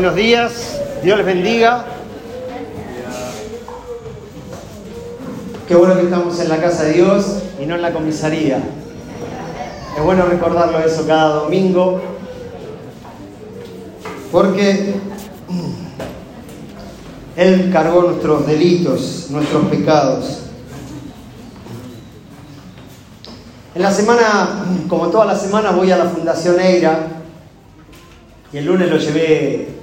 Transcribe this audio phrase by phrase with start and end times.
[0.00, 1.84] Buenos días, Dios les bendiga.
[5.68, 8.62] Qué bueno que estamos en la casa de Dios y no en la comisaría.
[9.94, 12.00] Es bueno recordarlo eso cada domingo,
[14.32, 14.94] porque
[17.36, 20.44] Él cargó nuestros delitos, nuestros pecados.
[23.74, 27.06] En la semana, como toda la semana, voy a la Fundación Eira
[28.50, 29.79] y el lunes lo llevé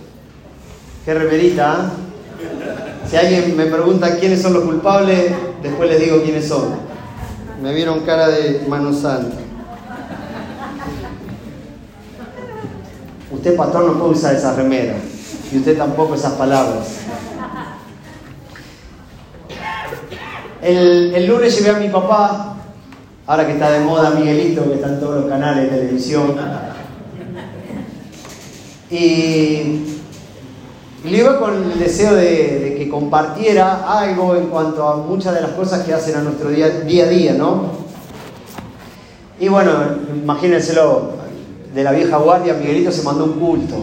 [1.07, 3.07] Qué remerita, ¿eh?
[3.09, 5.31] Si alguien me pregunta quiénes son los culpables,
[5.63, 6.65] después les digo quiénes son.
[7.63, 9.37] Me vieron cara de mano santa.
[13.31, 14.95] Usted, pastor, no puede usar esa remera.
[15.49, 16.97] Y usted tampoco esas palabras.
[20.61, 22.57] El, el, lunes llevé a mi papá,
[23.25, 26.35] ahora que está de moda Miguelito, que está en todos los canales de televisión.
[28.91, 29.96] Y
[31.07, 35.51] y iba con el deseo de, que compartiera algo en cuanto a muchas de las
[35.51, 37.71] cosas que hacen a nuestro día, día a día, ¿no?
[39.39, 39.71] Y bueno,
[40.13, 41.11] imagínenselo,
[41.73, 43.75] de la vieja guardia, Miguelito se mandó un culto.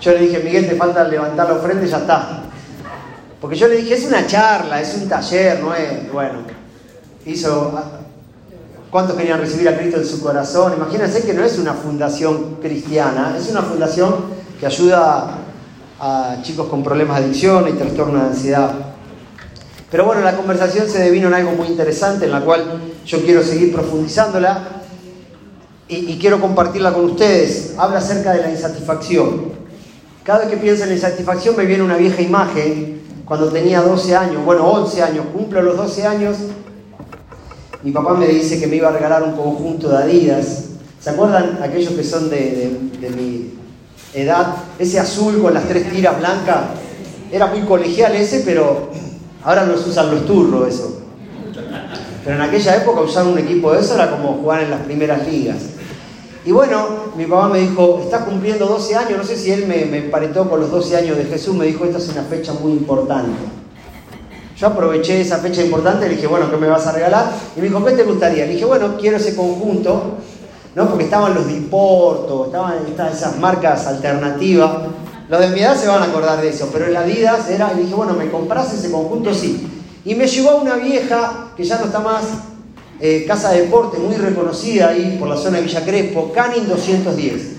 [0.00, 2.42] Yo le dije, Miguel, te falta levantar la ofrenda y ya está.
[3.40, 6.12] Porque yo le dije, es una charla, es un taller, no es.
[6.12, 6.40] Bueno,
[7.26, 7.78] hizo.
[8.90, 10.72] ¿Cuántos querían recibir a Cristo en su corazón?
[10.76, 14.14] Imagínense que no es una fundación cristiana, es una fundación
[14.58, 15.43] que ayuda
[16.06, 18.74] a chicos con problemas de adicción y trastorno de ansiedad.
[19.90, 23.42] Pero bueno, la conversación se devino en algo muy interesante en la cual yo quiero
[23.42, 24.82] seguir profundizándola
[25.88, 27.74] y, quiero compartirla con ustedes.
[27.78, 29.54] Habla acerca de la insatisfacción.
[30.24, 34.14] Cada vez que pienso en la insatisfacción me viene una vieja imagen cuando tenía 12
[34.14, 36.36] años, bueno, 11 años, cumplo los 12 años.
[37.82, 40.64] Mi papá me dice que me iba a regalar un conjunto de Adidas.
[41.00, 43.54] ¿Se acuerdan aquellos que son de, de mi,
[44.14, 46.62] edad, ese azul con las tres tiras blancas,
[47.30, 48.90] era muy colegial ese, pero
[49.42, 51.00] ahora los usan los turros eso.
[52.24, 55.26] Pero en aquella época usar un equipo de eso era como jugar en las primeras
[55.26, 55.56] ligas.
[56.46, 56.86] Y bueno,
[57.16, 60.48] mi papá me dijo, estás cumpliendo 12 años, no sé si él me, me emparentó
[60.48, 63.32] con los 12 años de Jesús, me dijo, esta es una fecha muy importante.
[64.56, 67.32] Yo aproveché esa fecha importante, le dije, bueno, ¿qué me vas a regalar?
[67.56, 68.46] Y me dijo, ¿qué te gustaría?
[68.46, 70.18] Le dije, bueno, quiero ese conjunto
[70.74, 70.88] ¿no?
[70.88, 72.74] Porque estaban los Diporto, estaban
[73.12, 74.70] esas marcas alternativas.
[75.28, 77.82] Los de mi edad se van a acordar de eso, pero el Adidas era, y
[77.82, 79.32] dije, bueno, ¿me compras ese conjunto?
[79.32, 79.66] Sí.
[80.04, 82.24] Y me llevó a una vieja que ya no está más,
[83.00, 87.54] eh, casa de deporte muy reconocida ahí por la zona de Villa Crespo, Canin 210.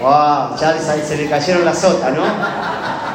[0.00, 0.56] ¡Wow!
[0.60, 2.22] Ya se le cayeron las sotas, ¿no?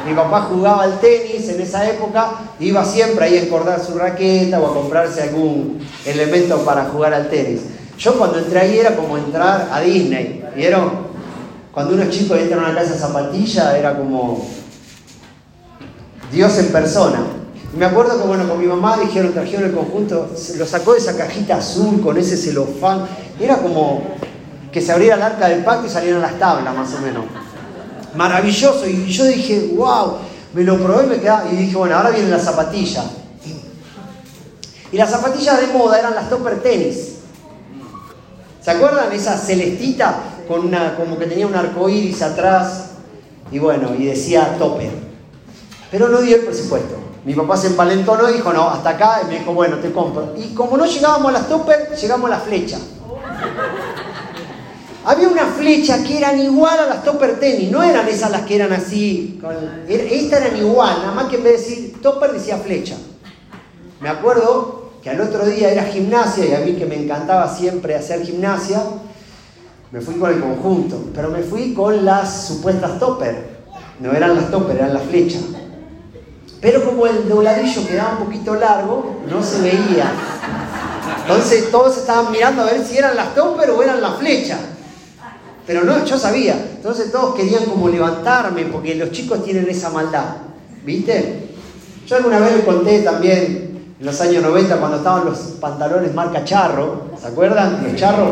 [0.06, 4.60] Mi papá jugaba al tenis en esa época, iba siempre ahí a encordar su raqueta
[4.60, 7.60] o a comprarse algún elemento para jugar al tenis.
[8.00, 11.10] Yo cuando entré ahí era como entrar a Disney, ¿vieron?
[11.70, 14.48] Cuando uno es chico y entra a una casa de zapatilla era como
[16.32, 17.20] Dios en persona.
[17.76, 21.14] me acuerdo que bueno, con mi mamá dijeron, trajeron el conjunto, lo sacó de esa
[21.14, 23.06] cajita azul con ese celofán.
[23.38, 24.02] Era como
[24.72, 27.24] que se abriera el arca del pacto y salieran las tablas, más o menos.
[28.14, 28.88] Maravilloso.
[28.88, 30.16] Y yo dije, wow,
[30.54, 31.52] me lo probé y me quedaba.
[31.52, 33.04] Y dije, bueno, ahora viene la zapatilla.
[34.90, 37.09] Y las zapatillas de moda eran las topper tenis.
[38.70, 39.12] ¿Se acuerdan?
[39.12, 40.14] Esa celestita
[40.46, 42.90] con una, como que tenía un arco iris atrás
[43.50, 44.88] y bueno, y decía tope.
[45.90, 46.94] Pero no dio el presupuesto.
[47.24, 50.34] Mi papá se empalentó y dijo, no, hasta acá, y me dijo, bueno, te compro.
[50.36, 52.78] Y como no llegábamos a las topper, llegamos a la flecha.
[55.04, 58.54] Había una flecha que eran igual a las topper tenis, no eran esas las que
[58.54, 59.40] eran así.
[59.88, 62.96] Estas eran igual, nada más que en vez de decir topper decía flecha.
[64.00, 67.94] Me acuerdo que al otro día era gimnasia y a mí que me encantaba siempre
[67.94, 68.82] hacer gimnasia,
[69.90, 73.60] me fui con el conjunto, pero me fui con las supuestas topper.
[73.98, 75.42] No eran las topper, eran las flechas.
[76.60, 80.12] Pero como el dobladillo quedaba un poquito largo, no se veía.
[81.22, 84.60] Entonces todos estaban mirando a ver si eran las topper o eran las flechas.
[85.66, 86.54] Pero no, yo sabía.
[86.76, 90.36] Entonces todos querían como levantarme porque los chicos tienen esa maldad.
[90.84, 91.48] ¿Viste?
[92.06, 93.69] Yo alguna vez le conté también
[94.00, 97.84] en los años 90 cuando estaban los pantalones marca charro, ¿se acuerdan?
[97.84, 98.30] Los charros.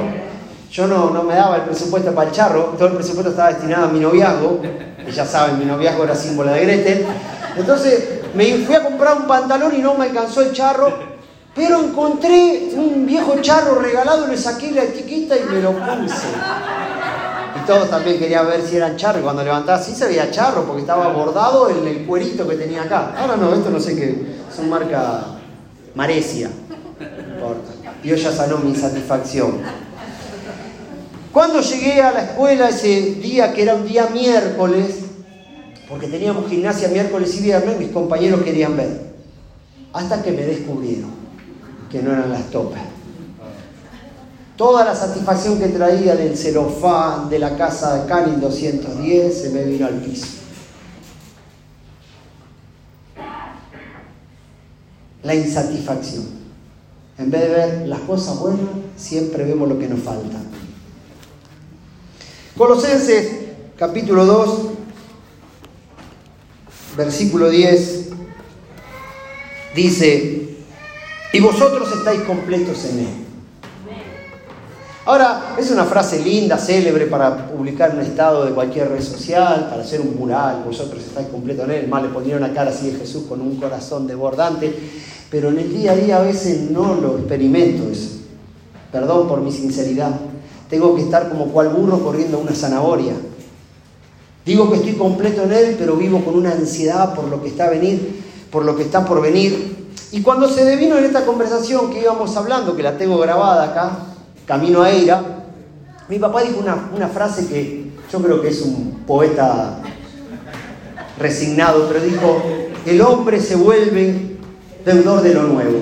[0.71, 3.85] Yo no, no me daba el presupuesto para el charro, todo el presupuesto estaba destinado
[3.85, 7.07] a mi noviazgo, que ya saben, mi noviazgo era símbolo de Gretel.
[7.57, 10.91] Entonces me fui a comprar un pantalón y no me alcanzó el charro,
[11.55, 16.29] pero encontré un viejo charro regalado, le saqué la etiqueta y me lo puse.
[17.57, 19.23] Y todos también querían ver si eran charros.
[19.23, 23.13] Cuando levantaba así se veía charro porque estaba bordado en el cuerito que tenía acá.
[23.19, 25.38] Ahora no, esto no sé qué, son marca
[25.95, 26.51] Marecia.
[28.03, 29.59] Dios ya sanó mi insatisfacción.
[31.33, 34.97] Cuando llegué a la escuela ese día, que era un día miércoles,
[35.89, 39.09] porque teníamos gimnasia miércoles y viernes, mis compañeros querían ver.
[39.93, 41.11] Hasta que me descubrieron
[41.91, 42.83] que no eran las topas.
[44.57, 49.63] Toda la satisfacción que traía del celofán, de la casa de Canin 210, se me
[49.65, 50.38] vino al piso.
[55.23, 56.27] La insatisfacción.
[57.19, 60.39] En vez de ver las cosas buenas, siempre vemos lo que nos falta.
[62.57, 63.31] Colosenses
[63.77, 64.61] capítulo 2,
[66.97, 68.09] versículo 10,
[69.75, 70.57] dice,
[71.33, 73.28] y vosotros estáis completos en Él.
[75.09, 79.81] Ahora, es una frase linda, célebre para publicar un estado de cualquier red social, para
[79.81, 81.89] hacer un mural, vosotros estáis completos en Él.
[81.89, 84.71] Más le ponieron una cara así de Jesús con un corazón desbordante,
[85.31, 88.19] pero en el día a día a veces no lo experimento eso.
[88.93, 90.11] Perdón por mi sinceridad.
[90.69, 93.15] Tengo que estar como cual burro corriendo una zanahoria.
[94.45, 97.65] Digo que estoy completo en Él, pero vivo con una ansiedad por lo que está
[97.65, 99.89] a venir, por lo que está por venir.
[100.13, 104.05] Y cuando se devino en esta conversación que íbamos hablando, que la tengo grabada acá,
[104.49, 105.23] camino a Eira,
[106.09, 109.79] mi papá dijo una, una frase que yo creo que es un poeta
[111.19, 112.43] resignado, pero dijo,
[112.87, 114.39] el hombre se vuelve
[114.87, 115.81] deudor de lo nuevo.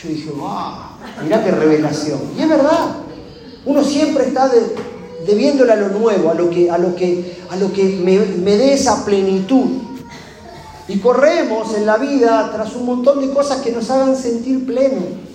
[0.00, 2.20] Yo dije, wow, mirá qué revelación.
[2.38, 2.98] Y es verdad,
[3.66, 4.48] uno siempre está
[5.26, 8.56] debiéndole a lo nuevo, a lo que, a lo que, a lo que me, me
[8.56, 9.82] dé esa plenitud.
[10.86, 15.33] Y corremos en la vida tras un montón de cosas que nos hagan sentir plenos.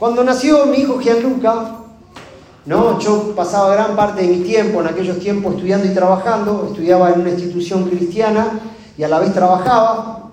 [0.00, 1.76] Cuando nació mi hijo Gianluca,
[2.64, 2.98] ¿no?
[2.98, 7.20] yo pasaba gran parte de mi tiempo en aquellos tiempos estudiando y trabajando, estudiaba en
[7.20, 8.60] una institución cristiana
[8.96, 10.30] y a la vez trabajaba,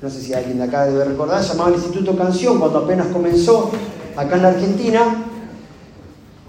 [0.00, 3.68] no sé si alguien de acá debe recordar, llamaba el Instituto Canción cuando apenas comenzó
[4.16, 5.24] acá en la Argentina.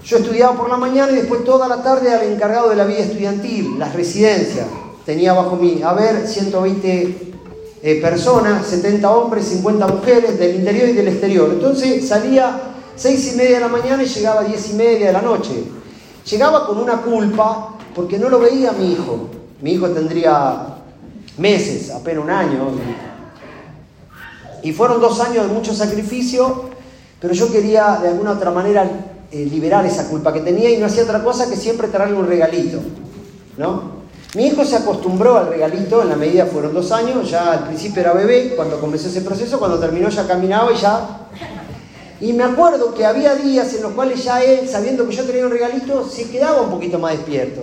[0.06, 3.00] Yo estudiaba por la mañana y después toda la tarde al encargado de la vida
[3.00, 4.68] estudiantil, las residencias.
[5.04, 7.29] Tenía bajo mi haber 120
[7.82, 11.50] eh, personas, 70 hombres, 50 mujeres del interior y del exterior.
[11.52, 12.60] Entonces salía
[12.96, 15.64] seis y media de la mañana y llegaba a diez y media de la noche.
[16.30, 19.30] Llegaba con una culpa porque no lo veía mi hijo.
[19.62, 20.76] Mi hijo tendría
[21.38, 22.70] meses, apenas un año.
[24.62, 26.70] Y fueron dos años de mucho sacrificio
[27.20, 28.90] pero yo quería de alguna otra manera
[29.32, 32.28] eh, liberar esa culpa que tenía y no hacía otra cosa que siempre traerle un
[32.28, 32.80] regalito.
[33.58, 33.99] ¿no?
[34.36, 38.02] Mi hijo se acostumbró al regalito, en la medida fueron dos años, ya al principio
[38.02, 41.28] era bebé, cuando comenzó ese proceso, cuando terminó ya caminaba y ya...
[42.22, 45.46] Y me acuerdo que había días en los cuales ya él, sabiendo que yo tenía
[45.46, 47.62] un regalito, se quedaba un poquito más despierto.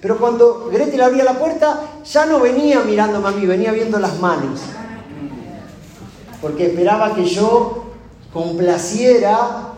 [0.00, 1.80] Pero cuando Gretel abría la puerta,
[2.10, 4.60] ya no venía mirándome a mí, venía viendo las manos.
[6.40, 7.84] Porque esperaba que yo
[8.32, 9.74] complaciera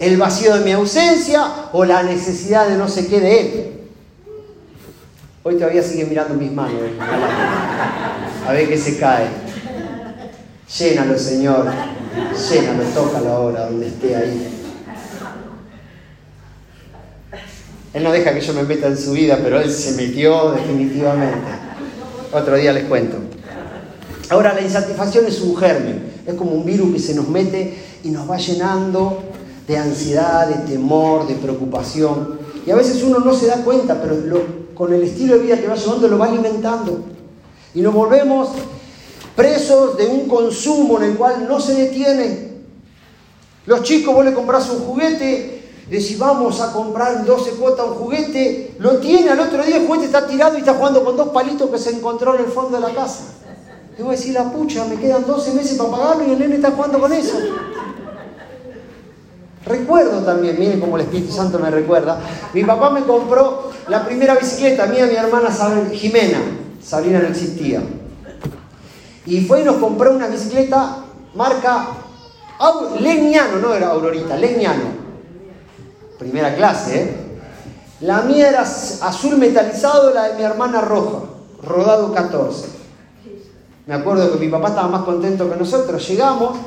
[0.00, 3.79] el vacío de mi ausencia o la necesidad de no sé qué de él.
[5.42, 6.82] Hoy todavía sigue mirando mis manos.
[8.46, 9.26] A ver qué se cae.
[10.78, 11.66] Llénalo, Señor.
[12.50, 14.66] Llénalo, tócalo ahora donde esté ahí.
[17.94, 21.48] Él no deja que yo me meta en su vida, pero él se metió definitivamente.
[22.32, 23.16] Otro día les cuento.
[24.28, 28.10] Ahora, la insatisfacción es un germen, es como un virus que se nos mete y
[28.10, 29.22] nos va llenando
[29.66, 32.38] de ansiedad, de temor, de preocupación.
[32.66, 34.14] Y a veces uno no se da cuenta, pero
[34.80, 37.04] con el estilo de vida que va llevando lo va alimentando.
[37.74, 38.48] Y nos volvemos
[39.36, 42.62] presos de un consumo en el cual no se detiene.
[43.66, 47.94] Los chicos, vos le compras un juguete, decís vamos a comprar en 12 cuotas un
[47.96, 51.28] juguete, lo tiene, al otro día el juguete está tirado y está jugando con dos
[51.28, 53.34] palitos que se encontró en el fondo de la casa.
[53.98, 56.54] Y voy a decir, la pucha, me quedan 12 meses para pagarlo y el nene
[56.54, 57.36] está jugando con eso.
[59.66, 62.18] Recuerdo también, miren cómo el Espíritu Santo me recuerda.
[62.54, 65.50] Mi papá me compró la primera bicicleta, mía mi hermana
[65.92, 66.38] Jimena.
[66.82, 67.82] Sabrina no existía.
[69.26, 71.04] Y fue y nos compró una bicicleta
[71.34, 71.88] marca
[73.00, 75.00] Leñano, no era Aurorita, Leñano.
[76.18, 77.16] Primera clase, ¿eh?
[78.02, 81.24] La mía era azul metalizado, la de mi hermana roja,
[81.62, 82.66] rodado 14.
[83.86, 86.06] Me acuerdo que mi papá estaba más contento que nosotros.
[86.08, 86.58] Llegamos,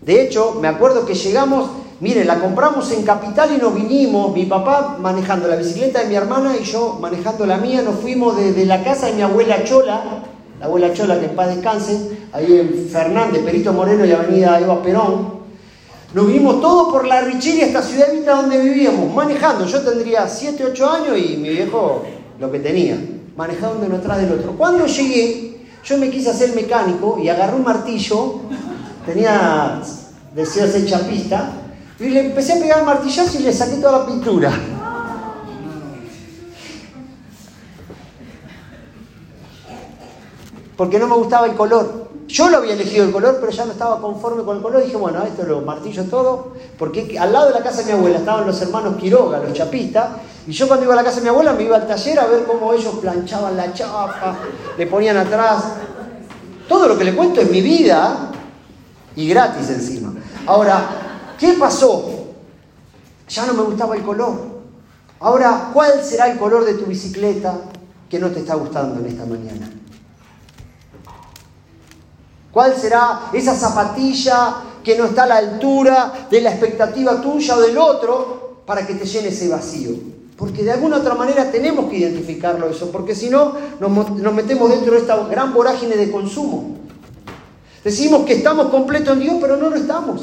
[0.00, 1.70] de hecho, me acuerdo que llegamos,
[2.04, 6.14] miren, la compramos en Capital y nos vinimos, mi papá manejando la bicicleta de mi
[6.14, 10.22] hermana y yo manejando la mía, nos fuimos desde la casa de mi abuela Chola,
[10.60, 14.82] la abuela Chola que en paz descanse, ahí en Fernández, Perito Moreno y Avenida Eva
[14.82, 15.44] Perón.
[16.12, 19.64] Nos vinimos todos por la Richeria, esta ciudad donde vivíamos, manejando.
[19.64, 22.02] Yo tendría 7, 8 años y mi viejo
[22.38, 22.98] lo que tenía,
[23.34, 24.52] manejando uno atrás del otro.
[24.58, 28.40] Cuando llegué, yo me quise hacer mecánico y agarré un martillo
[29.06, 29.80] tenía
[30.34, 31.63] deseos de ser chapista,
[32.00, 34.52] y le empecé a pegar martillazo y le saqué toda la pintura.
[40.76, 42.04] porque no me gustaba el color.
[42.26, 44.82] Yo lo había elegido el color, pero ya no estaba conforme con el color.
[44.82, 48.18] Dije, bueno, esto lo martillo todo, porque al lado de la casa de mi abuela
[48.18, 50.08] estaban los hermanos Quiroga, los chapistas,
[50.46, 52.26] y yo cuando iba a la casa de mi abuela me iba al taller a
[52.26, 54.36] ver cómo ellos planchaban la chapa,
[54.76, 55.64] le ponían atrás.
[56.68, 58.30] Todo lo que le cuento es mi vida
[59.14, 60.14] y gratis encima.
[60.46, 61.03] Ahora,
[61.38, 62.08] ¿qué pasó?
[63.28, 64.54] Ya no me gustaba el color.
[65.20, 67.54] Ahora, ¿cuál será el color de tu bicicleta
[68.08, 69.70] que no te está gustando en esta mañana?
[72.52, 77.60] ¿Cuál será esa zapatilla que no está a la altura de la expectativa tuya o
[77.60, 79.90] del otro para que te llene ese vacío?
[80.36, 84.92] Porque de alguna otra manera tenemos que identificarlo eso, porque si no nos, metemos dentro
[84.92, 86.76] de esta gran vorágine de consumo.
[87.82, 90.22] Decimos que estamos completos en Dios, pero no lo estamos.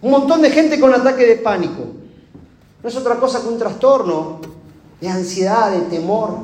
[0.00, 1.84] Un montón de gente con ataque de pánico.
[2.82, 4.40] No es otra cosa que un trastorno
[5.00, 6.38] de ansiedad, de temor.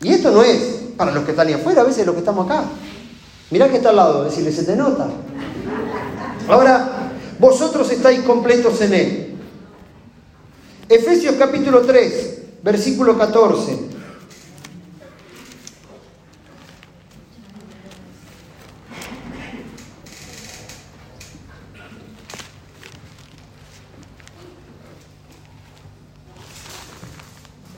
[0.00, 2.46] Y esto no es para los que están ahí afuera, a veces los que estamos
[2.46, 2.64] acá.
[3.50, 5.08] Mirá que está al lado, decirle, se te nota.
[6.48, 9.36] Ahora, vosotros estáis completos en Él.
[10.88, 13.97] Efesios capítulo 3, versículo 14.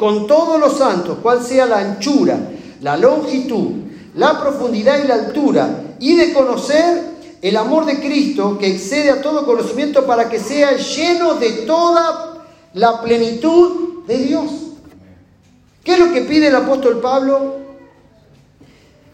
[0.00, 2.38] con todos los santos, cuál sea la anchura,
[2.80, 3.72] la longitud,
[4.14, 7.02] la profundidad y la altura, y de conocer
[7.42, 12.46] el amor de Cristo que excede a todo conocimiento para que sea lleno de toda
[12.72, 14.50] la plenitud de Dios.
[15.84, 17.56] ¿Qué es lo que pide el apóstol Pablo?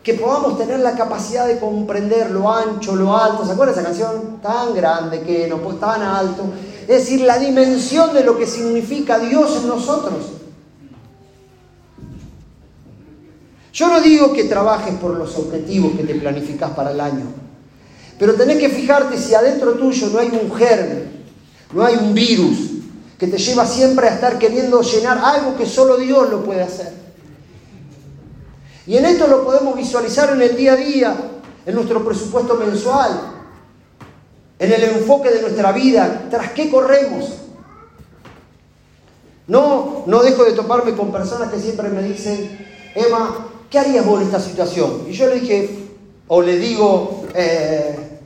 [0.05, 3.45] Que podamos tener la capacidad de comprender lo ancho, lo alto.
[3.45, 4.38] ¿Se acuerdan esa canción?
[4.40, 6.45] Tan grande que no tan alto.
[6.83, 10.45] Es decir, la dimensión de lo que significa Dios en nosotros.
[13.76, 17.26] Yo no digo que trabajes por los objetivos que te planificas para el año,
[18.18, 21.26] pero tenés que fijarte si adentro tuyo no hay un germen,
[21.75, 22.71] no hay un virus
[23.18, 26.90] que te lleva siempre a estar queriendo llenar algo que solo Dios lo puede hacer.
[28.87, 31.16] Y en esto lo podemos visualizar en el día a día,
[31.66, 33.11] en nuestro presupuesto mensual,
[34.59, 37.30] en el enfoque de nuestra vida, tras qué corremos.
[39.47, 44.20] No, no dejo de toparme con personas que siempre me dicen, Emma, ¿qué harías vos
[44.20, 45.06] en esta situación?
[45.08, 45.87] Y yo le dije,
[46.28, 48.18] o le digo, eh,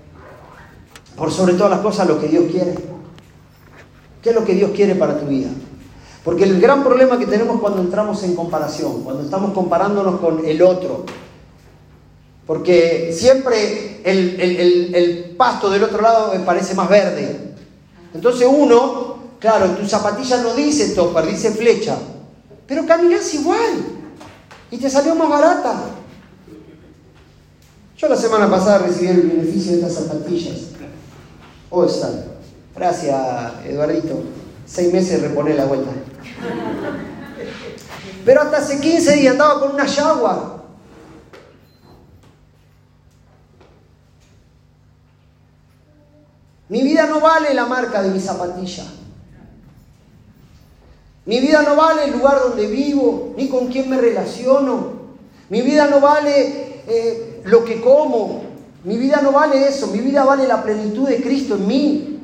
[1.17, 2.75] por sobre todas las cosas, lo que Dios quiere.
[4.23, 5.49] ¿Qué es lo que Dios quiere para tu vida?
[6.25, 10.61] Porque el gran problema que tenemos cuando entramos en comparación, cuando estamos comparándonos con el
[10.63, 11.05] otro,
[12.47, 17.55] porque siempre el, pasto del otro lado me parece más verde.
[18.13, 21.97] Entonces uno, claro, en tu zapatilla no dice topper, dice flecha,
[22.67, 24.00] pero caminas igual
[24.71, 25.75] y te salió más barata.
[27.97, 30.59] Yo la semana pasada recibí el beneficio de estas zapatillas.
[31.69, 32.25] Oh, están.
[32.75, 33.17] Gracias,
[33.67, 34.23] Eduardito.
[34.67, 35.91] Seis meses reponer la vuelta.
[38.25, 40.65] Pero hasta hace 15 días andaba con una yagua.
[46.69, 48.85] Mi vida no vale la marca de mi zapatilla.
[51.27, 55.01] Mi vida no vale el lugar donde vivo, ni con quién me relaciono.
[55.49, 58.43] Mi vida no vale eh, lo que como.
[58.85, 59.89] Mi vida no vale eso.
[59.89, 62.21] Mi vida vale la plenitud de Cristo en mí.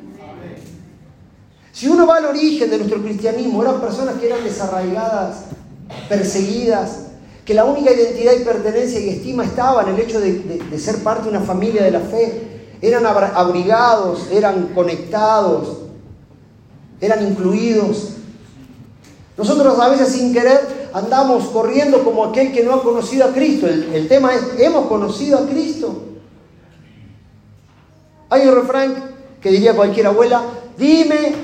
[1.71, 5.43] Si uno va al origen de nuestro cristianismo, eran personas que eran desarraigadas,
[6.09, 7.01] perseguidas,
[7.45, 11.03] que la única identidad y pertenencia y estima estaba en el hecho de, de ser
[11.03, 12.65] parte de una familia de la fe.
[12.81, 15.77] Eran abrigados, eran conectados,
[16.99, 18.16] eran incluidos.
[19.37, 23.67] Nosotros a veces sin querer andamos corriendo como aquel que no ha conocido a Cristo.
[23.67, 26.03] El, tema es, ¿hemos conocido a Cristo?
[28.29, 30.41] Hay un refrán que diría cualquier abuela,
[30.75, 31.35] dime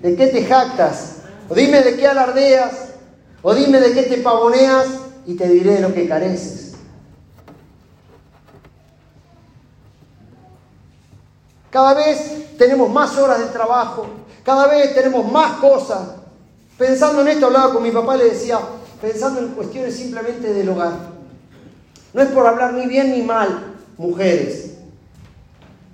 [0.00, 1.18] de qué te jactas,
[1.50, 2.94] o dime de qué alardeas,
[3.42, 4.86] o dime de qué te pavoneas
[5.26, 6.69] y te diré lo que careces.
[11.70, 14.06] Cada vez tenemos más horas de trabajo,
[14.44, 16.00] cada vez tenemos más cosas,
[16.80, 18.58] Pensando en esto, hablaba con mi papá y le decía,
[19.02, 20.94] pensando en cuestiones simplemente del hogar.
[22.14, 24.78] No es por hablar ni bien ni mal, mujeres.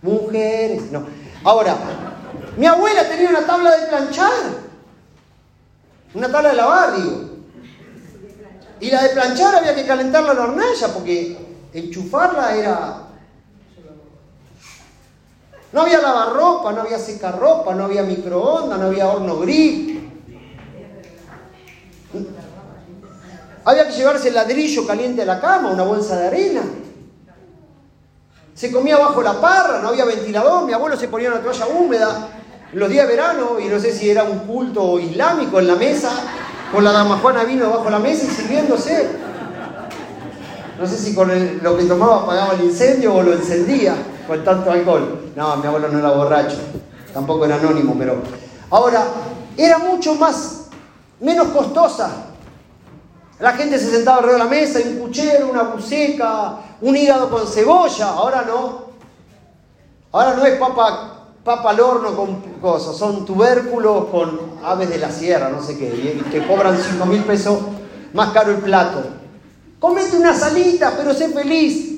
[0.00, 1.04] Mujeres, no.
[1.42, 1.76] Ahora,
[2.56, 4.30] mi abuela tenía una tabla de planchar.
[6.14, 7.30] Una tabla de lavar, digo.
[8.78, 11.36] Y la de planchar había que calentarla en la hornalla porque
[11.74, 13.05] enchufarla era...
[15.76, 19.98] No había lavarropa, no había secarropa, no había microondas, no había horno gris.
[23.62, 26.62] Había que llevarse el ladrillo caliente a la cama, una bolsa de arena.
[28.54, 32.28] Se comía bajo la parra, no había ventilador, mi abuelo se ponía una toalla húmeda
[32.72, 36.10] los días de verano, y no sé si era un culto islámico en la mesa,
[36.72, 39.10] con la dama Juana vino bajo la mesa y sirviéndose.
[40.80, 41.30] No sé si con
[41.62, 43.94] lo que tomaba apagaba el incendio o lo encendía
[44.26, 45.32] con tanto alcohol.
[45.34, 46.58] No, mi abuelo no era borracho,
[47.12, 48.16] tampoco era anónimo, pero...
[48.70, 49.04] Ahora,
[49.56, 50.66] era mucho más,
[51.20, 52.26] menos costosa
[53.38, 57.46] la gente se sentaba alrededor de la mesa, un cuchero, una buceca, un hígado con
[57.46, 58.08] cebolla.
[58.08, 58.86] Ahora no.
[60.12, 65.10] Ahora no es papa, papa al horno con cosas, son tubérculos con aves de la
[65.10, 67.58] sierra, no sé qué, y que cobran 5 mil pesos
[68.14, 69.02] más caro el plato.
[69.78, 71.95] Comete una salita, pero sé feliz.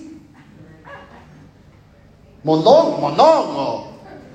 [2.44, 3.88] Mondongo, mondongo.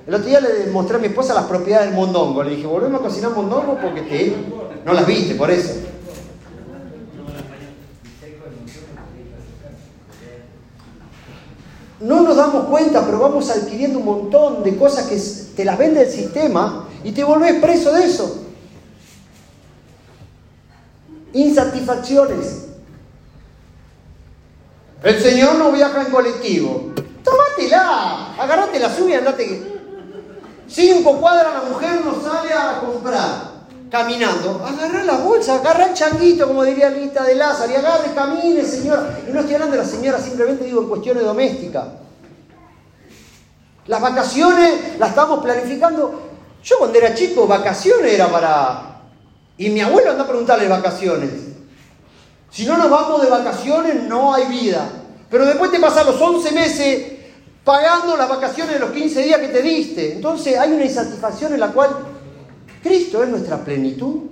[0.06, 2.42] El otro día le mostré a mi esposa las propiedades del mondongo.
[2.42, 4.36] Le dije, volvemos a cocinar mondongo porque te...
[4.84, 5.74] no las viste, por eso.
[12.04, 15.18] no nos damos cuenta, pero vamos adquiriendo un montón de cosas que
[15.56, 18.42] te las vende el sistema y te volvés preso de eso.
[21.32, 22.66] Insatisfacciones.
[25.02, 26.92] El Señor no viaja en colectivo.
[27.54, 29.62] Tómatela, agarrate la suya andate.
[30.66, 33.54] Cinco cuadras la mujer no sale a comprar
[33.90, 38.64] caminando, agarra la bolsa, agarra el changuito, como diría Lita de Lázaro, y agarre, camine,
[38.64, 39.20] señora.
[39.28, 41.84] Y no estoy hablando de la señora, simplemente digo en cuestiones domésticas.
[43.86, 46.22] Las vacaciones las estamos planificando.
[46.64, 49.02] Yo cuando era chico, vacaciones era para...
[49.58, 51.30] Y mi abuelo anda a preguntarle vacaciones.
[52.50, 54.88] Si no nos vamos de vacaciones, no hay vida.
[55.30, 57.13] Pero después te pasas los 11 meses
[57.64, 60.12] pagando las vacaciones de los 15 días que te diste.
[60.12, 61.90] Entonces hay una insatisfacción en la cual
[62.84, 64.24] ¿Cristo es nuestra plenitud?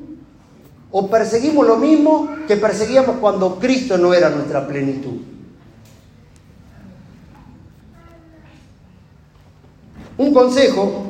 [0.90, 5.22] ¿O perseguimos lo mismo que perseguíamos cuando Cristo no era nuestra plenitud?
[10.18, 11.06] Un consejo,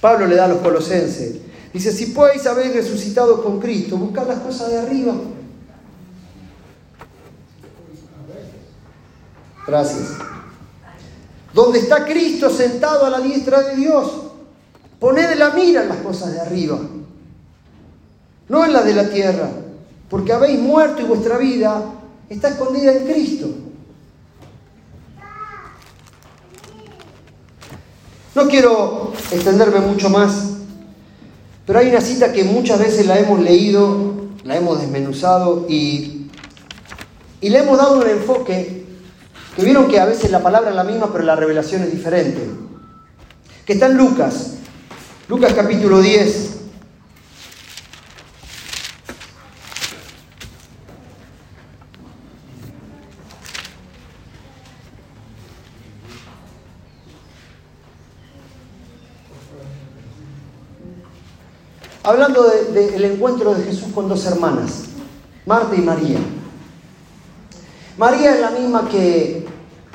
[0.00, 1.36] Pablo le da a los colosenses.
[1.72, 5.14] Dice, si podéis haber resucitado con Cristo, buscad las cosas de arriba.
[9.64, 10.33] Gracias.
[11.54, 14.10] Donde está Cristo sentado a la diestra de Dios.
[14.98, 16.78] Poned la mira en las cosas de arriba,
[18.48, 19.50] no en las de la tierra,
[20.08, 21.82] porque habéis muerto y vuestra vida
[22.28, 23.48] está escondida en Cristo.
[28.34, 30.54] No quiero extenderme mucho más,
[31.66, 36.30] pero hay una cita que muchas veces la hemos leído, la hemos desmenuzado y,
[37.40, 38.83] y le hemos dado un enfoque
[39.56, 42.48] que vieron que a veces la palabra es la misma, pero la revelación es diferente.
[43.64, 44.54] Que está en Lucas,
[45.28, 46.50] Lucas capítulo 10.
[62.02, 64.84] Hablando del encuentro de Jesús con dos hermanas,
[65.46, 66.18] Marta y María.
[67.96, 69.43] María es la misma que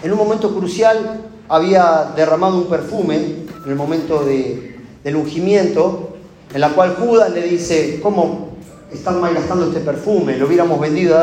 [0.01, 6.17] en un momento crucial había derramado un perfume, en el momento de, del ungimiento,
[6.53, 8.49] en la cual Judas le dice, ¿cómo
[8.91, 10.37] están malgastando este perfume?
[10.37, 11.17] Lo hubiéramos vendido,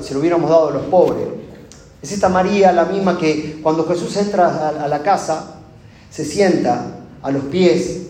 [0.00, 1.26] se lo hubiéramos dado a los pobres.
[2.00, 5.56] Es esta María la misma que cuando Jesús entra a la casa,
[6.10, 8.02] se sienta a los pies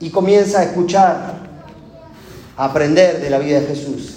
[0.00, 1.46] y comienza a escuchar,
[2.56, 4.16] a aprender de la vida de Jesús.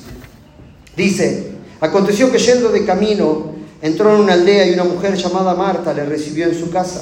[0.95, 5.93] Dice, aconteció que yendo de camino, entró en una aldea y una mujer llamada Marta
[5.93, 7.01] le recibió en su casa.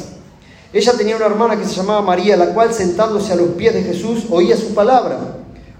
[0.73, 3.83] Ella tenía una hermana que se llamaba María, la cual sentándose a los pies de
[3.83, 5.17] Jesús oía su palabra.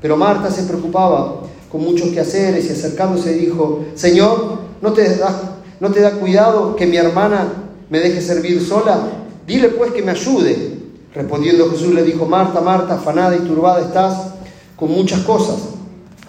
[0.02, 5.92] Pero Marta se preocupaba con muchos quehaceres y acercándose dijo, Señor, ¿no te, da, ¿no
[5.92, 7.48] te da cuidado que mi hermana
[7.90, 9.00] me deje servir sola?
[9.46, 10.78] Dile pues que me ayude.
[11.14, 14.34] Respondiendo Jesús le dijo, Marta, Marta, afanada y turbada estás
[14.76, 15.58] con muchas cosas,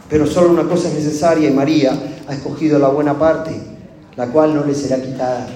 [0.09, 1.93] pero solo una cosa es necesaria y María
[2.27, 3.51] ha escogido la buena parte,
[4.19, 5.47] la cual no le será quitada.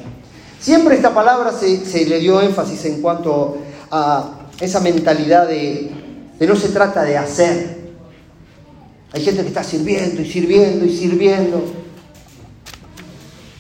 [0.61, 3.59] Siempre esta palabra se, le dio énfasis en cuanto
[3.91, 5.91] a esa mentalidad de,
[6.39, 7.83] de no se trata de hacer,
[9.13, 11.61] Hay gente que está sirviendo y sirviendo y sirviendo.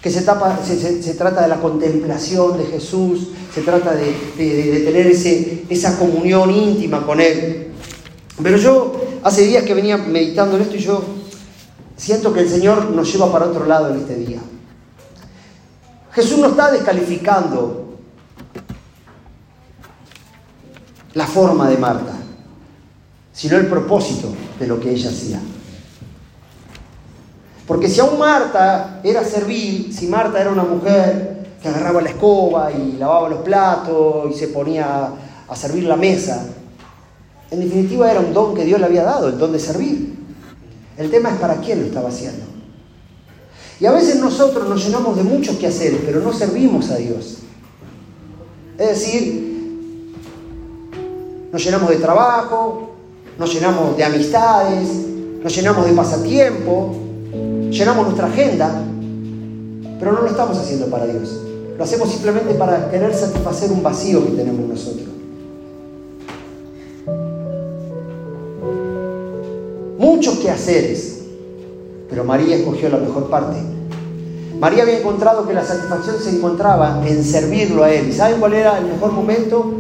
[0.00, 4.12] Que se, tapa, se, trata de la contemplación de Jesús, se trata de,
[4.84, 7.72] tener ese, esa comunión íntima con Él.
[8.42, 11.04] Pero yo hace días que venía meditando en esto y yo
[11.96, 14.40] siento que el Señor nos lleva para otro lado en este día.
[16.14, 17.96] Jesús no está descalificando
[21.14, 22.12] la forma de Marta,
[23.32, 25.40] sino el propósito de lo que ella hacía.
[27.66, 32.70] Porque si aún Marta era servir, si Marta era una mujer que agarraba la escoba
[32.72, 35.10] y lavaba los platos y se ponía
[35.48, 36.44] a servir la mesa,
[37.50, 40.14] en definitiva era un don que Dios le había dado, el don de servir.
[40.98, 42.51] El tema es para quién lo estaba haciendo.
[43.80, 47.38] Y a veces nosotros nos llenamos de muchos quehaceres, pero no servimos a Dios.
[48.78, 50.12] Es decir,
[51.52, 52.90] nos llenamos de trabajo,
[53.38, 54.88] nos llenamos de amistades,
[55.42, 56.94] nos llenamos de pasatiempo,
[57.70, 58.84] llenamos nuestra agenda,
[59.98, 61.40] pero no lo estamos haciendo para Dios.
[61.76, 65.12] Lo hacemos simplemente para querer satisfacer un vacío que tenemos nosotros.
[70.22, 71.21] muchos quehaceres,
[72.12, 73.56] pero María escogió la mejor parte.
[74.60, 78.10] María había encontrado que la satisfacción se encontraba en servirlo a Él.
[78.10, 79.72] ¿Y saben cuál era el mejor momento?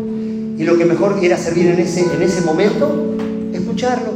[0.56, 2.90] Y lo que mejor era servir en ese, en ese momento,
[3.52, 4.12] escucharlo.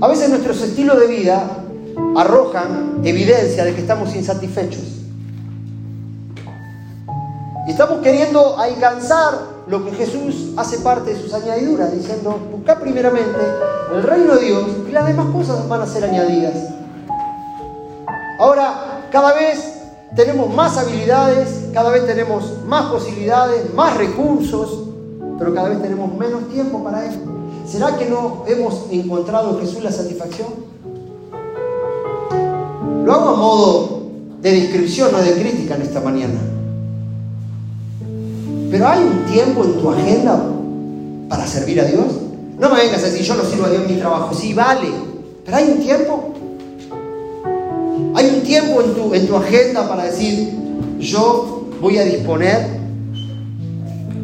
[0.00, 1.48] A veces nuestros estilos de vida
[2.16, 5.04] arrojan evidencia de que estamos insatisfechos.
[7.68, 13.38] Y estamos queriendo alcanzar lo que Jesús hace parte de sus añadiduras, diciendo, busca primeramente
[13.94, 16.54] el reino de Dios y las demás cosas van a ser añadidas.
[18.38, 19.74] Ahora, cada vez
[20.14, 24.88] tenemos más habilidades, cada vez tenemos más posibilidades, más recursos,
[25.38, 27.18] pero cada vez tenemos menos tiempo para eso.
[27.66, 30.48] ¿Será que no hemos encontrado en Jesús la satisfacción?
[33.04, 34.02] Lo hago a modo
[34.40, 36.40] de descripción, no de crítica en esta mañana.
[38.70, 40.42] Pero hay un tiempo en tu agenda
[41.28, 42.06] para servir a Dios.
[42.58, 44.34] No me vengas a decir, yo no sirvo a Dios en mi trabajo.
[44.34, 44.88] Sí, vale.
[45.44, 46.34] Pero hay un tiempo.
[48.14, 50.52] Hay un tiempo en tu, en tu agenda para decir,
[50.98, 52.78] yo voy a disponer.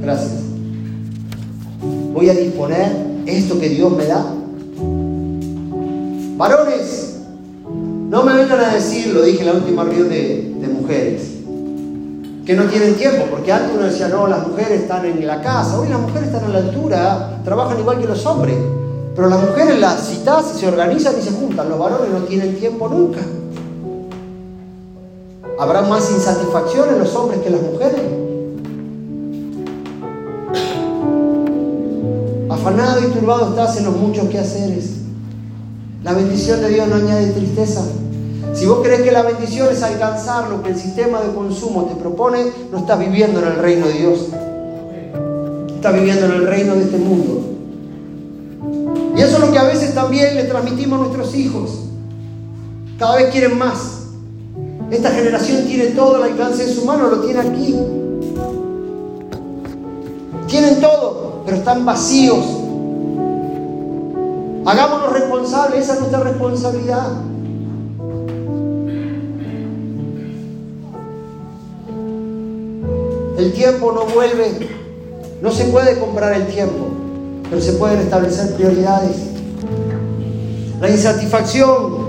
[0.01, 0.41] Gracias.
[2.15, 2.91] Voy a disponer
[3.27, 4.35] esto que Dios me da.
[6.37, 7.17] Varones,
[8.09, 11.32] no me vengan a decir, lo dije en la última reunión de, de mujeres
[12.45, 15.79] que no tienen tiempo, porque antes uno decía, no, las mujeres están en la casa,
[15.79, 18.57] hoy las mujeres están a la altura, trabajan igual que los hombres,
[19.15, 22.89] pero las mujeres las citas, se organizan y se juntan, los varones no tienen tiempo
[22.89, 23.21] nunca.
[25.59, 28.01] ¿Habrá más insatisfacción en los hombres que en las mujeres?
[32.51, 35.03] Afanado y turbado estás en los muchos quehaceres.
[36.03, 37.83] La bendición de Dios no añade tristeza.
[38.55, 41.95] Si vos crees que la bendición es alcanzar lo que el sistema de consumo te
[41.97, 44.29] propone, no estás viviendo en el reino de Dios.
[45.75, 47.41] Estás viviendo en el reino de este mundo.
[49.17, 51.71] Y eso es lo que a veces también le transmitimos a nuestros hijos.
[52.99, 54.03] Cada vez quieren más.
[54.91, 57.75] Esta generación tiene todo el alcance de su mano, lo tiene aquí.
[60.47, 62.45] Tienen todo, pero están vacíos.
[64.67, 67.32] Hagámonos responsables, esa es nuestra responsabilidad.
[73.43, 74.69] El tiempo no vuelve,
[75.43, 76.87] no se puede comprar el tiempo,
[77.51, 79.17] pero se pueden establecer prioridades.
[80.81, 82.07] La insatisfacción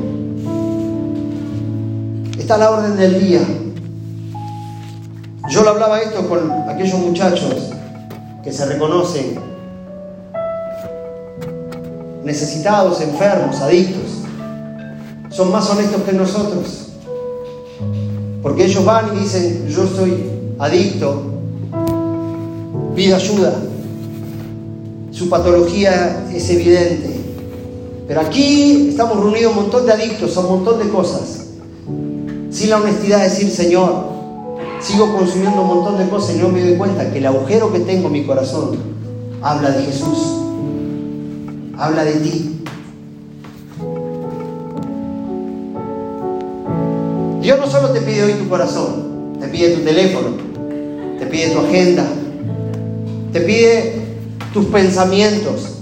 [2.38, 3.42] está a la orden del día.
[5.50, 7.72] Yo lo hablaba esto con aquellos muchachos
[8.44, 9.40] que se reconocen
[12.24, 14.20] necesitados, enfermos, adictos.
[15.32, 16.90] Son más honestos que nosotros.
[18.44, 21.24] Porque ellos van y dicen, yo soy adicto,
[22.96, 23.54] pide ayuda.
[25.12, 27.20] Su patología es evidente.
[28.08, 31.48] Pero aquí estamos reunidos un montón de adictos a un montón de cosas.
[32.52, 34.06] Sin la honestidad de decir, Señor,
[34.82, 37.80] sigo consumiendo un montón de cosas y no me doy cuenta que el agujero que
[37.80, 38.78] tengo en mi corazón
[39.42, 40.18] habla de Jesús.
[41.78, 42.50] Habla de ti.
[47.42, 49.13] Dios no solo te pide hoy tu corazón,
[49.44, 50.30] te pide tu teléfono,
[51.20, 52.06] te pide tu agenda,
[53.34, 54.02] te pide
[54.54, 55.80] tus pensamientos.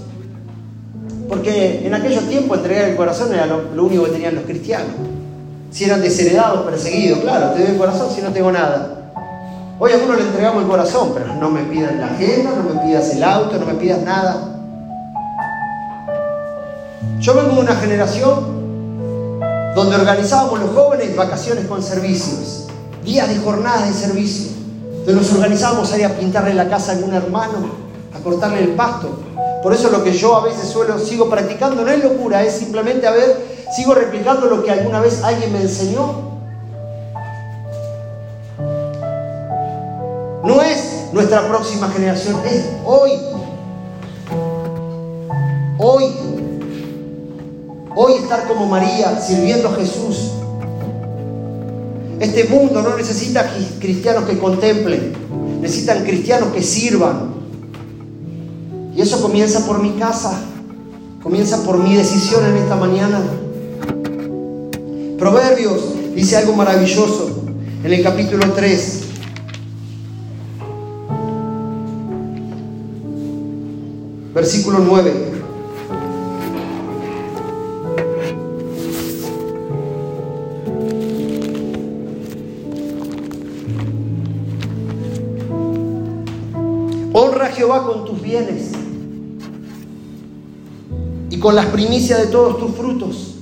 [1.28, 4.90] Porque en aquellos tiempos entregar el corazón era lo, único que tenían los cristianos.
[5.70, 9.12] Si eran desheredados, perseguidos, claro, te doy el corazón si no tengo nada.
[9.78, 12.80] Hoy a uno le entregamos el corazón, pero no me pidas la agenda, no me
[12.80, 14.58] pidas el auto, no me pidas nada.
[17.20, 18.62] Yo vengo de una generación
[19.76, 22.61] donde organizábamos los jóvenes vacaciones con servicios,
[23.04, 24.52] días de jornadas de servicio,
[24.98, 27.70] donde nos organizábamos a ir a pintarle la casa a algún hermano,
[28.14, 29.08] a cortarle el pasto.
[29.62, 33.06] Por eso lo que yo a veces suelo, sigo practicando, no es locura, es simplemente
[33.06, 36.32] a ver, sigo replicando lo que alguna vez alguien me enseñó.
[40.44, 43.12] No es nuestra próxima generación, es hoy.
[45.78, 46.04] Hoy
[47.94, 50.32] Hoy estar como María, sirviendo a Jesús.
[52.22, 55.12] Este mundo no necesita cristianos que contemplen,
[55.60, 57.34] necesitan cristianos que sirvan.
[58.96, 60.40] Y eso comienza por mi casa,
[61.20, 63.20] comienza por mi decisión en esta mañana.
[65.18, 67.42] Proverbios dice algo maravilloso
[67.82, 69.00] en el capítulo 3.
[74.32, 75.31] Versículo 9.
[87.62, 88.72] Jehová con tus bienes
[91.30, 93.36] y con las primicias de todos tus frutos.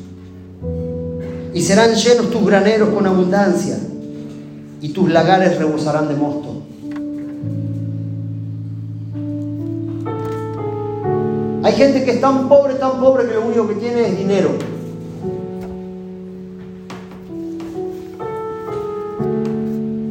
[1.54, 3.78] Y serán llenos tus graneros con abundancia
[4.82, 6.48] y tus lagares rebosarán de mosto.
[11.62, 14.50] Hay gente que es tan pobre, tan pobre que lo único que tiene es dinero.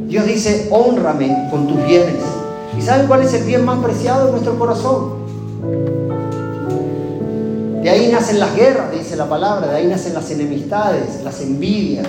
[0.08, 2.39] Dios dice, honrame con tus bienes
[2.80, 5.20] ¿Y saben cuál es el bien más preciado de nuestro corazón?
[7.82, 12.06] De ahí nacen las guerras, dice la palabra, de ahí nacen las enemistades, las envidias.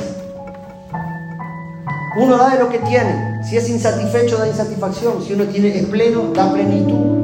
[2.22, 3.44] Uno da de lo que tiene.
[3.44, 5.22] Si es insatisfecho, da insatisfacción.
[5.22, 7.20] Si uno tiene, es pleno, da plenitud.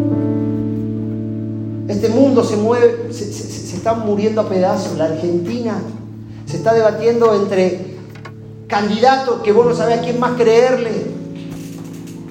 [1.88, 3.29] Este mundo se mueve, se,
[3.77, 4.97] está muriendo a pedazos.
[4.97, 5.75] La Argentina
[6.45, 7.95] se está debatiendo entre
[8.67, 10.96] candidatos que vos no sabés a quién más creerle,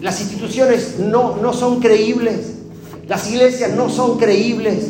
[0.07, 2.53] las instituciones no, no son creíbles.
[3.09, 4.87] Las iglesias no son creíbles.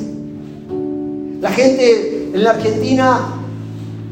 [1.40, 3.20] La gente en la Argentina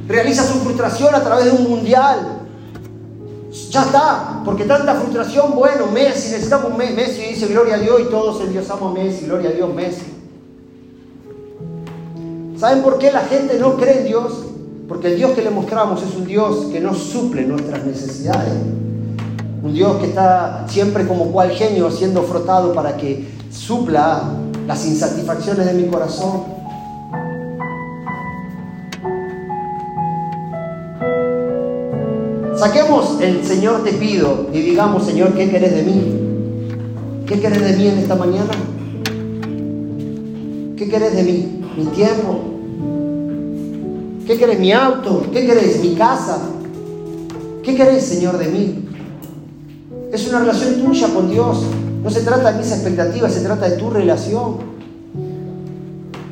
[0.08, 2.46] realiza su frustración a través de un mundial.
[3.68, 8.40] Ya está, porque tanta frustración, bueno, Messi, necesitamos Messi, dice gloria a Dios y todos
[8.40, 10.06] endiosamos a Messi, gloria a Dios, Messi.
[12.56, 14.32] ¿Saben por qué la gente no cree en Dios?
[14.88, 18.54] Porque el Dios que le mostramos es un Dios que no suple nuestras necesidades.
[19.64, 24.24] Un Dios que está siempre como cual genio siendo frotado para que supla
[24.66, 26.42] las insatisfacciones de mi corazón.
[32.58, 37.24] Saquemos el Señor te pido y digamos, Señor, ¿qué querés de mí?
[37.26, 38.50] ¿Qué querés de mí en esta mañana?
[40.76, 41.62] ¿Qué querés de mí?
[41.78, 42.40] Mi tiempo.
[44.26, 44.60] ¿Qué querés?
[44.60, 45.24] Mi auto.
[45.32, 45.80] ¿Qué querés?
[45.80, 46.38] Mi casa.
[47.62, 48.83] ¿Qué querés, Señor, de mí?
[50.14, 51.64] Es una relación tuya con Dios.
[52.00, 54.58] No se trata de mis expectativas, se trata de tu relación.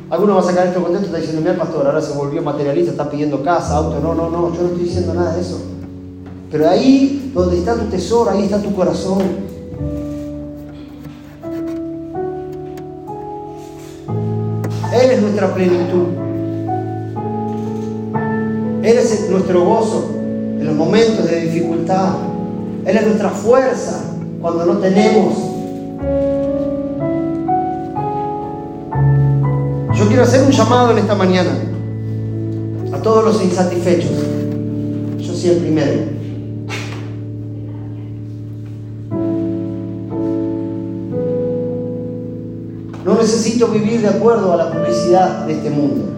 [0.09, 3.09] Alguno va a sacar esto contento está diciendo, mira pastor, ahora se volvió materialista, está
[3.09, 3.99] pidiendo casa, auto.
[3.99, 5.59] No, no, no, yo no estoy diciendo nada de eso.
[6.49, 9.21] Pero ahí donde está tu tesoro, ahí está tu corazón.
[14.93, 16.05] Él es nuestra plenitud.
[18.81, 20.09] Él es nuestro gozo
[20.57, 22.32] en los momentos de dificultad.
[22.85, 24.03] Él es nuestra fuerza
[24.41, 25.33] cuando no tenemos.
[29.95, 31.51] Yo quiero hacer un llamado en esta mañana
[32.91, 34.11] a todos los insatisfechos.
[35.17, 36.01] Yo soy el primero.
[43.05, 46.12] No necesito vivir de acuerdo a la publicidad de este mundo.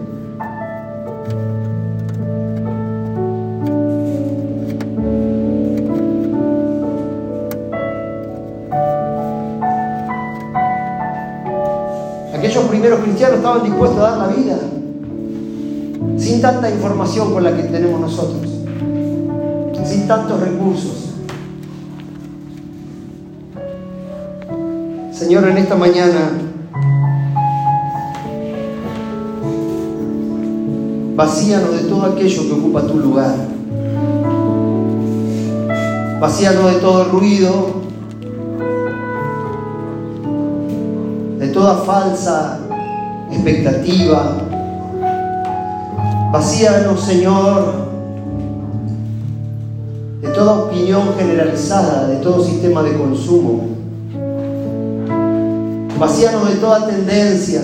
[12.76, 14.58] Primeros cristianos estaban dispuestos a dar la vida
[16.18, 18.50] sin tanta información con la que tenemos nosotros,
[19.82, 21.14] sin tantos recursos.
[25.10, 26.32] Señor, en esta mañana
[31.14, 33.34] vacíanos de todo aquello que ocupa tu lugar.
[36.20, 37.82] Vacíanos de todo ruido,
[41.38, 42.60] de toda falsa
[43.36, 44.36] expectativa.
[46.32, 47.86] Vacíanos, Señor,
[50.20, 53.68] de toda opinión generalizada, de todo sistema de consumo.
[55.98, 57.62] Vacíanos de toda tendencia.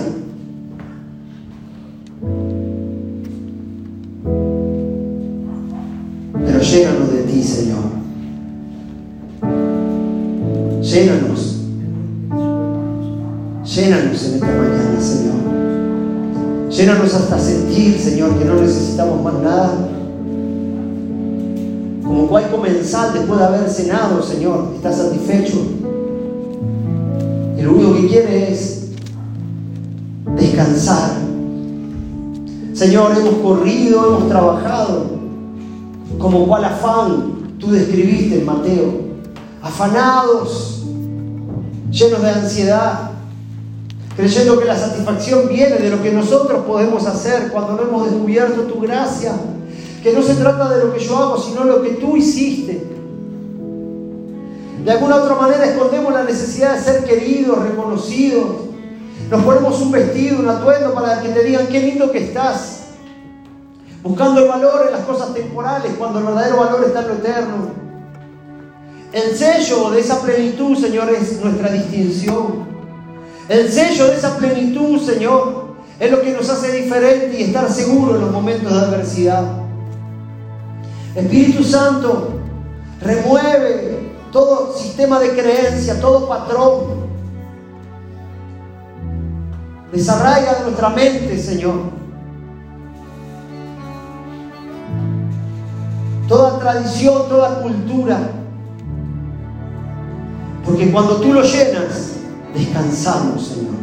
[18.93, 19.89] Necesitamos más nada.
[22.03, 25.57] Como cual comensal después de haber cenado, Señor, está satisfecho.
[27.57, 28.91] Lo único que quiere es
[30.35, 31.11] descansar.
[32.73, 35.05] Señor, hemos corrido, hemos trabajado,
[36.19, 38.93] como cual afán tú describiste en Mateo,
[39.61, 40.83] afanados,
[41.89, 43.11] llenos de ansiedad,
[44.15, 48.61] creyendo que la satisfacción viene de lo que nosotros podemos hacer cuando no hemos descubierto
[48.61, 49.33] tu gracia,
[50.03, 52.87] que no se trata de lo que yo hago, sino lo que tú hiciste.
[54.83, 58.47] De alguna otra manera escondemos la necesidad de ser queridos, reconocidos.
[59.31, 62.81] Nos ponemos un vestido, un atuendo para que te digan qué lindo que estás.
[64.03, 67.83] Buscando el valor en las cosas temporales cuando el verdadero valor está en lo eterno.
[69.13, 72.72] El sello de esa plenitud, Señor, es nuestra distinción.
[73.49, 78.15] El sello de esa plenitud, Señor, es lo que nos hace diferente y estar seguros
[78.15, 79.43] en los momentos de adversidad.
[81.15, 82.39] Espíritu Santo,
[83.01, 87.03] remueve todo sistema de creencia, todo patrón.
[89.91, 91.75] Desarraiga de nuestra mente, Señor.
[96.27, 98.19] Toda tradición, toda cultura.
[100.65, 102.13] Porque cuando tú lo llenas,
[102.53, 103.73] descansamos, Señor.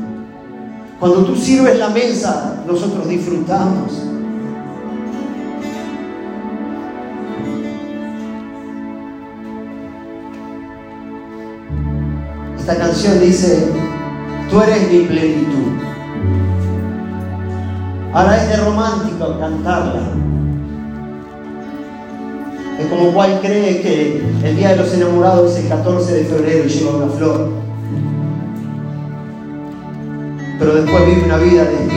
[0.99, 3.91] Cuando tú sirves la mesa, nosotros disfrutamos.
[12.59, 13.69] Esta canción dice,
[14.51, 15.73] tú eres mi plenitud.
[18.13, 20.03] Ahora es de romántico cantarla.
[22.79, 26.65] Es como cual cree que el Día de los Enamorados es el 14 de febrero
[26.67, 27.70] y lleva una flor
[30.61, 31.89] pero después vive una vida de.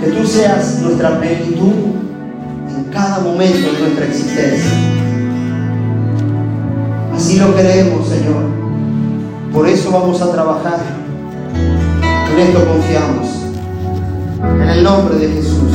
[0.00, 1.72] Que tú seas nuestra plenitud
[2.68, 4.70] en cada momento de nuestra existencia.
[7.14, 8.44] Así lo creemos, Señor.
[9.52, 10.80] Por eso vamos a trabajar.
[12.32, 13.28] En esto confiamos.
[14.62, 15.72] En el nombre de Jesús.